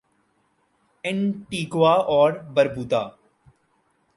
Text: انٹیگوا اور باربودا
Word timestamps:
انٹیگوا 1.03 1.93
اور 2.13 2.33
باربودا 2.53 3.01